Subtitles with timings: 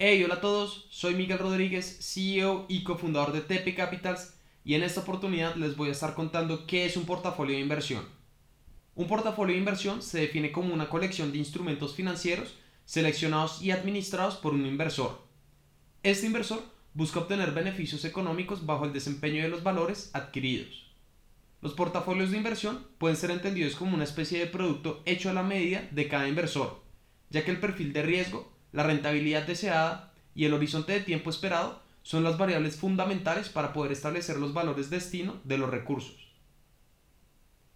[0.00, 4.32] Hey, hola a todos, soy Miguel Rodríguez, CEO y cofundador de TP Capitals
[4.64, 8.04] y en esta oportunidad les voy a estar contando qué es un portafolio de inversión.
[8.94, 14.36] Un portafolio de inversión se define como una colección de instrumentos financieros seleccionados y administrados
[14.36, 15.20] por un inversor.
[16.04, 16.62] Este inversor
[16.94, 20.92] busca obtener beneficios económicos bajo el desempeño de los valores adquiridos.
[21.60, 25.42] Los portafolios de inversión pueden ser entendidos como una especie de producto hecho a la
[25.42, 26.84] medida de cada inversor,
[27.30, 31.82] ya que el perfil de riesgo, la rentabilidad deseada y el horizonte de tiempo esperado
[32.02, 36.32] son las variables fundamentales para poder establecer los valores destino de los recursos.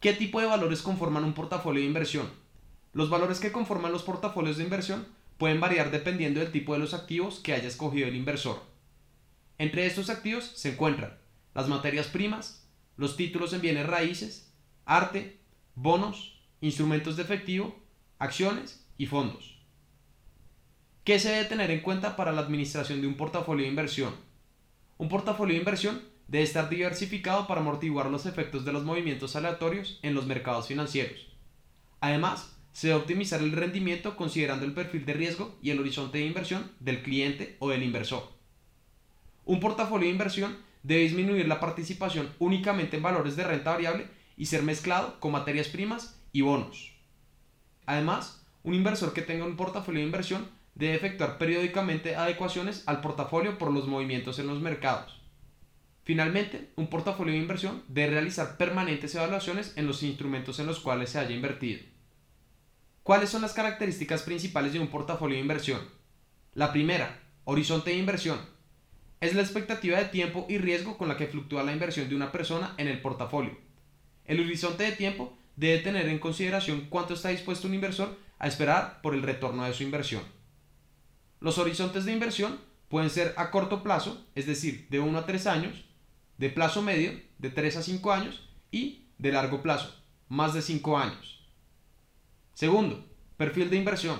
[0.00, 2.30] ¿Qué tipo de valores conforman un portafolio de inversión?
[2.92, 5.06] Los valores que conforman los portafolios de inversión
[5.38, 8.62] pueden variar dependiendo del tipo de los activos que haya escogido el inversor.
[9.58, 11.18] Entre estos activos se encuentran
[11.54, 14.52] las materias primas, los títulos en bienes raíces,
[14.84, 15.40] arte,
[15.74, 17.78] bonos, instrumentos de efectivo,
[18.18, 19.55] acciones y fondos.
[21.06, 24.12] ¿Qué se debe tener en cuenta para la administración de un portafolio de inversión?
[24.98, 30.00] Un portafolio de inversión debe estar diversificado para amortiguar los efectos de los movimientos aleatorios
[30.02, 31.28] en los mercados financieros.
[32.00, 36.26] Además, se debe optimizar el rendimiento considerando el perfil de riesgo y el horizonte de
[36.26, 38.24] inversión del cliente o del inversor.
[39.44, 44.46] Un portafolio de inversión debe disminuir la participación únicamente en valores de renta variable y
[44.46, 46.94] ser mezclado con materias primas y bonos.
[47.86, 53.58] Además, un inversor que tenga un portafolio de inversión debe efectuar periódicamente adecuaciones al portafolio
[53.58, 55.20] por los movimientos en los mercados.
[56.04, 61.10] Finalmente, un portafolio de inversión debe realizar permanentes evaluaciones en los instrumentos en los cuales
[61.10, 61.80] se haya invertido.
[63.02, 65.80] ¿Cuáles son las características principales de un portafolio de inversión?
[66.52, 68.38] La primera, horizonte de inversión.
[69.20, 72.32] Es la expectativa de tiempo y riesgo con la que fluctúa la inversión de una
[72.32, 73.56] persona en el portafolio.
[74.26, 79.00] El horizonte de tiempo debe tener en consideración cuánto está dispuesto un inversor a esperar
[79.00, 80.35] por el retorno de su inversión.
[81.46, 82.58] Los horizontes de inversión
[82.88, 85.84] pueden ser a corto plazo, es decir, de 1 a 3 años,
[86.38, 89.94] de plazo medio, de 3 a 5 años, y de largo plazo,
[90.28, 91.48] más de 5 años.
[92.52, 94.18] Segundo, perfil de inversión.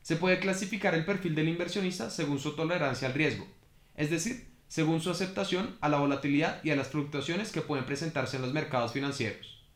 [0.00, 3.46] Se puede clasificar el perfil del inversionista según su tolerancia al riesgo,
[3.94, 8.36] es decir, según su aceptación a la volatilidad y a las fluctuaciones que pueden presentarse
[8.36, 9.66] en los mercados financieros.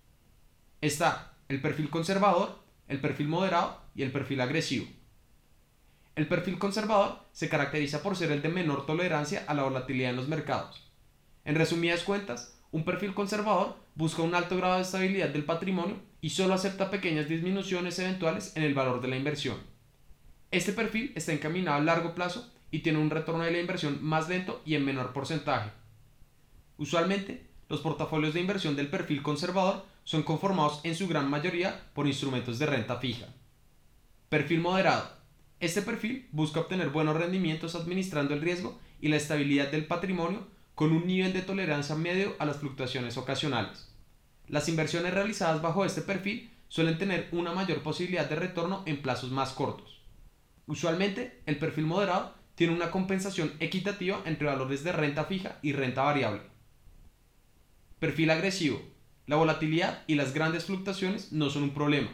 [0.80, 4.86] Está el perfil conservador, el perfil moderado y el perfil agresivo.
[6.14, 10.16] El perfil conservador se caracteriza por ser el de menor tolerancia a la volatilidad en
[10.16, 10.86] los mercados.
[11.46, 16.30] En resumidas cuentas, un perfil conservador busca un alto grado de estabilidad del patrimonio y
[16.30, 19.56] solo acepta pequeñas disminuciones eventuales en el valor de la inversión.
[20.50, 24.28] Este perfil está encaminado a largo plazo y tiene un retorno de la inversión más
[24.28, 25.70] lento y en menor porcentaje.
[26.76, 32.06] Usualmente, los portafolios de inversión del perfil conservador son conformados en su gran mayoría por
[32.06, 33.28] instrumentos de renta fija.
[34.28, 35.21] Perfil moderado
[35.62, 40.90] este perfil busca obtener buenos rendimientos administrando el riesgo y la estabilidad del patrimonio con
[40.90, 43.88] un nivel de tolerancia medio a las fluctuaciones ocasionales.
[44.48, 49.30] Las inversiones realizadas bajo este perfil suelen tener una mayor posibilidad de retorno en plazos
[49.30, 50.02] más cortos.
[50.66, 56.02] Usualmente, el perfil moderado tiene una compensación equitativa entre valores de renta fija y renta
[56.02, 56.42] variable.
[58.00, 58.82] Perfil agresivo.
[59.28, 62.10] La volatilidad y las grandes fluctuaciones no son un problema.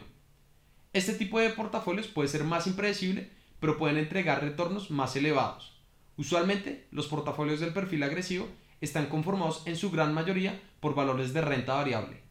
[0.93, 5.81] Este tipo de portafolios puede ser más impredecible pero pueden entregar retornos más elevados.
[6.17, 8.47] Usualmente, los portafolios del perfil agresivo
[8.81, 12.21] están conformados en su gran mayoría por valores de renta variable.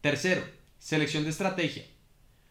[0.00, 0.42] Tercero,
[0.78, 1.84] selección de estrategia.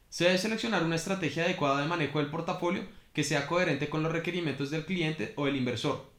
[0.09, 4.12] Se debe seleccionar una estrategia adecuada de manejo del portafolio que sea coherente con los
[4.12, 6.12] requerimientos del cliente o del inversor.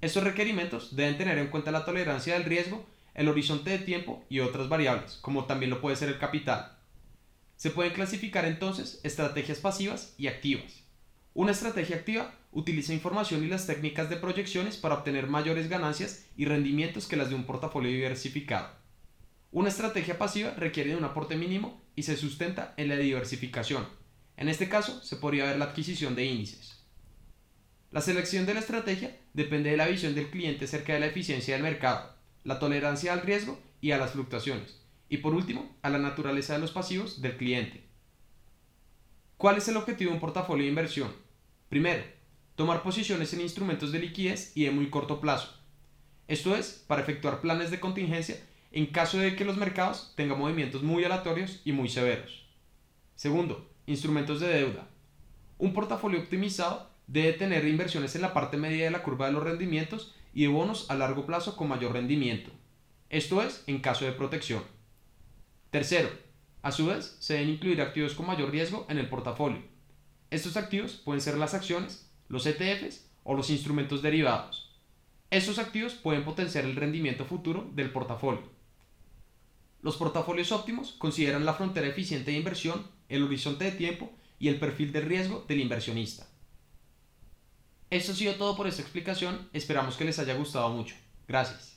[0.00, 2.84] Estos requerimientos deben tener en cuenta la tolerancia del riesgo,
[3.14, 6.76] el horizonte de tiempo y otras variables, como también lo puede ser el capital.
[7.64, 10.82] Se pueden clasificar entonces estrategias pasivas y activas.
[11.32, 16.44] Una estrategia activa utiliza información y las técnicas de proyecciones para obtener mayores ganancias y
[16.44, 18.68] rendimientos que las de un portafolio diversificado.
[19.50, 23.88] Una estrategia pasiva requiere de un aporte mínimo y se sustenta en la diversificación.
[24.36, 26.84] En este caso, se podría ver la adquisición de índices.
[27.92, 31.54] La selección de la estrategia depende de la visión del cliente acerca de la eficiencia
[31.54, 35.98] del mercado, la tolerancia al riesgo y a las fluctuaciones y por último, a la
[35.98, 37.84] naturaleza de los pasivos del cliente.
[39.36, 41.12] ¿Cuál es el objetivo de un portafolio de inversión?
[41.68, 42.02] Primero,
[42.54, 45.60] tomar posiciones en instrumentos de liquidez y de muy corto plazo.
[46.28, 48.40] Esto es, para efectuar planes de contingencia
[48.72, 52.44] en caso de que los mercados tengan movimientos muy aleatorios y muy severos.
[53.14, 54.88] Segundo, instrumentos de deuda.
[55.58, 59.44] Un portafolio optimizado debe tener inversiones en la parte media de la curva de los
[59.44, 62.50] rendimientos y de bonos a largo plazo con mayor rendimiento.
[63.10, 64.64] Esto es, en caso de protección.
[65.74, 66.08] Tercero,
[66.62, 69.60] a su vez, se deben incluir activos con mayor riesgo en el portafolio.
[70.30, 74.72] Estos activos pueden ser las acciones, los ETFs o los instrumentos derivados.
[75.30, 78.44] Estos activos pueden potenciar el rendimiento futuro del portafolio.
[79.82, 84.60] Los portafolios óptimos consideran la frontera eficiente de inversión, el horizonte de tiempo y el
[84.60, 86.28] perfil de riesgo del inversionista.
[87.90, 90.94] Esto ha sido todo por esta explicación, esperamos que les haya gustado mucho.
[91.26, 91.73] Gracias.